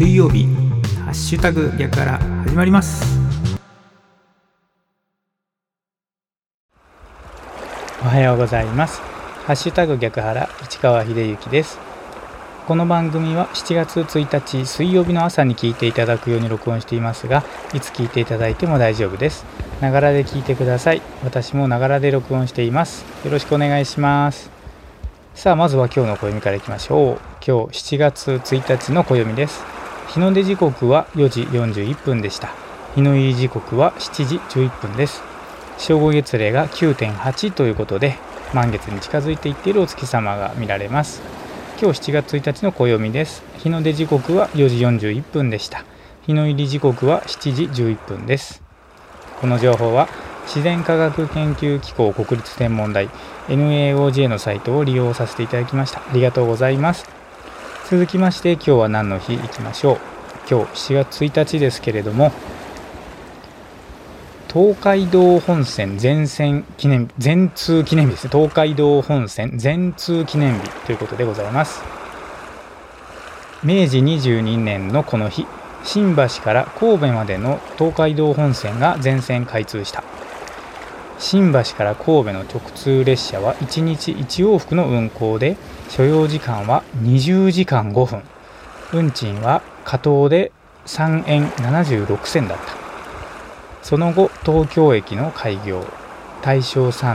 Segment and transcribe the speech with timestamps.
[0.00, 0.46] 水曜日
[1.04, 3.04] ハッシュタグ逆から始まります。
[8.02, 9.02] おはようございます。
[9.44, 11.78] ハッシュタグ逆原市川秀幸です。
[12.66, 17.44] この番組は7月1日水曜日の朝に聞いていただくように録音していますが
[17.74, 19.44] いつ聞いていただいても大丈夫です。
[19.82, 21.02] ながらで聞いてください。
[21.22, 23.04] 私もながらで録音しています。
[23.22, 24.50] よろしくお願いします。
[25.34, 27.18] さあまずは今日の暦からいきましょう。
[27.46, 29.79] 今日7月1日の暦です。
[30.12, 32.52] 日の出時刻は4時41分でした。
[32.96, 35.22] 日の入り時刻は7時11分です。
[35.78, 38.16] 正午月齢が9.8ということで
[38.52, 41.22] 満月に近づいていっているお月様が見られます。
[41.80, 43.44] 今日7月1日の暦です。
[43.58, 45.84] 日の出時刻は4時41分でした。
[46.26, 48.64] 日の入り時刻は7時11分です。
[49.40, 50.08] この情報は
[50.46, 53.08] 自然科学研究機構国立天文台
[53.46, 56.00] NAOJ のサイトを利用させていただきました。
[56.00, 57.19] ありがとうございます。
[57.90, 59.98] 続きまして今日は何の日いきましょう。
[60.48, 62.30] 今日7月1日ですけれども
[64.48, 68.30] 東海道本線全線記念日全通記念日ですね。
[68.32, 71.82] 東海道本線全通記念日ということでございます。
[73.64, 75.44] 明治22年のこの日
[75.82, 80.04] 新橋から神戸までの東海道本線が全線開通した。
[81.20, 85.58] 新橋から神戸の直通列車は1日1往復の運行で
[85.90, 88.22] 所要時間は20時間5分。
[88.94, 90.50] 運賃は加東で
[90.86, 92.64] 3円76銭だった。
[93.82, 95.84] その後東京駅の開業。
[96.40, 97.14] 大正3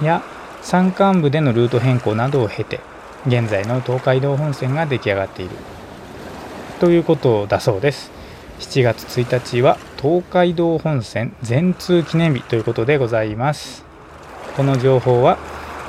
[0.00, 0.22] 年や
[0.62, 2.80] 山間部でのルート変更などを経て
[3.26, 5.50] 現在の東海道本線が出来上がっている。
[6.80, 8.10] ということだそうです。
[8.60, 13.84] 7月1日は東海道本線全通記念日ということでございます。
[14.56, 15.38] この情報は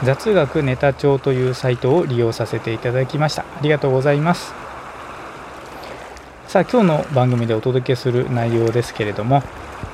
[0.03, 3.43] 雑学ネタ帳というサイトを利用させていただきました。
[3.43, 4.53] ありがとうございます。
[6.47, 9.43] さあ今日の番組でお届けする内容ですけれども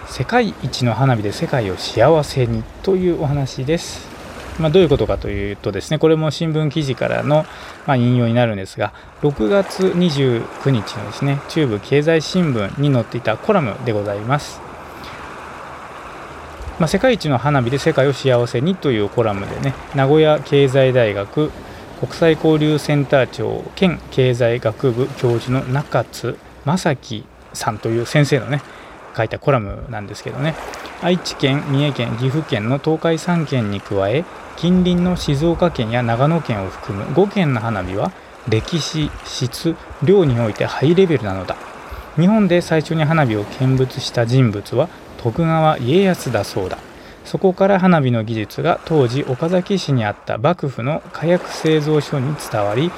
[0.07, 4.10] 世界一の花火で世界を幸せにというお話です。
[4.59, 7.45] まあ、どういうことかというとですね、これも新聞記事からの、
[7.87, 14.61] ま引用になるんですが、6月29日のですね、中部経済新聞に載っていたコラムでございます。
[16.79, 21.51] まあ、世界一の花火で世界を幸せにというコラムでね、名古屋経済大学
[21.99, 26.35] 国際交流センター長兼経済学部教授の中津
[26.65, 28.63] 正樹さんという先生のね、
[29.15, 30.55] 書いたコラムなんですけどね
[31.03, 34.23] 愛知県三重県岐阜県の東海3県に加え
[34.55, 38.11] 近隣の静岡県や長野県を含む5県の花火は
[38.47, 41.57] 歴史質量においてハイレベルなのだ。
[42.17, 46.77] 日本で最初に花火を見物した人物は徳川家康だそうだ。
[47.25, 52.91] そこから花火の技術が当時岡崎市にあった幕府の火薬製造所に伝わり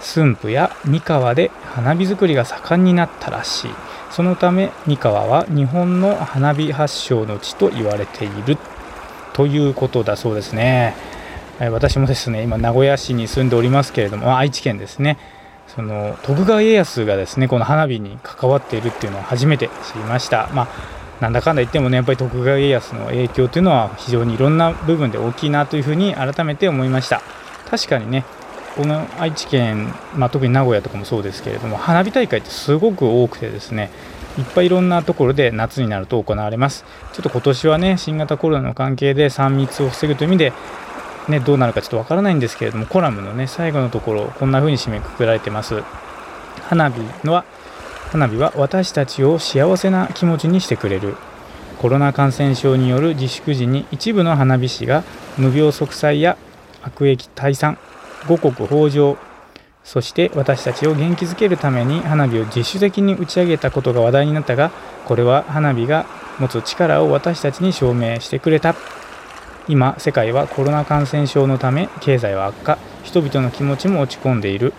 [0.00, 3.70] 駿府や三河で花火作りが盛んになったらしい。
[4.14, 8.56] そのため三河は日本の花火発祥の地と言われている
[9.32, 10.94] ということだそうですね。
[11.58, 15.18] 私もですね今名古屋市に住んでおりますけれども愛知県ですね。
[15.66, 20.48] その徳川家康がですねこの花火に関わっているっていうのを初めて知りました。
[20.52, 20.68] まあ
[21.20, 27.20] なんだかんだ言ってもねやっぱり徳川家康の影響というのは非常にいろんな部分で大きいなというふうに改めて思いました。
[27.68, 28.24] 確かにね
[28.76, 33.90] この愛知県、まあ、特に名古屋とかもそうですけれども花火大会ってすごく多くてですね
[34.38, 36.84] いっぱいいろんなところで夏になると行われます。
[37.12, 40.52] ちょっと今年はね新型コロナの関係で3密を防ぐという意味で
[41.28, 45.82] ね、どうなるかちょっとわからないんですけれどもコラムのね最後のところこんな風に締めくくられてます。
[46.62, 47.44] 花火のは
[48.10, 51.16] 花火は私たちを幸せな気持ちにしてくれる。
[51.80, 55.04] コロナ感染症による自粛時に一部の花火師が
[55.36, 56.36] 無病息災や
[56.82, 57.78] 悪役退散
[58.28, 59.16] 五穀豊穣。
[59.84, 64.70] そして私たちを元気づけるために花火を自主的に打ち上げたことが話題になったが
[65.04, 66.06] これは花火が
[66.38, 68.74] 持つ力を私たちに証明してくれた。
[69.68, 72.78] 今世界はコロナ感染症のため経済は悪化。
[73.02, 74.72] 人々の気持ちも落ち込んでいる。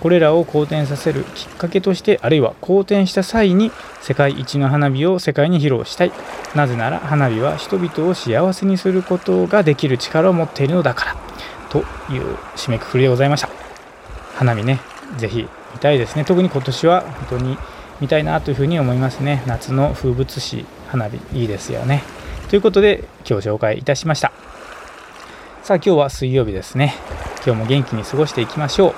[0.00, 3.70] これらを好転させるきっかけとしてあるいは好転した際に
[4.00, 6.12] 世界一の花火を世界に披露したい。
[6.54, 11.21] なぜなら花火は人々を幸せにすることができる力を持っているのだから。
[11.72, 11.78] と
[12.12, 13.48] いう締めくくりでございました。
[14.34, 14.80] 花見ね
[15.16, 16.24] ぜひ見たいですね。
[16.24, 17.56] 特に今年は本当に
[18.00, 19.42] 見たいなというふうに思いますね。
[19.46, 22.02] 夏の風物詩花火いいですよね。
[22.50, 24.32] ということで今日紹介いたしました。
[25.62, 26.94] さあ今日は水曜日ですね。
[27.44, 28.94] 今日も元気に過ごしていきましょう。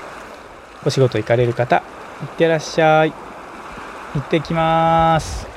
[0.87, 1.81] お仕事行かれる方い
[2.27, 3.13] ってらっしゃい。
[4.15, 5.54] 行ってきます。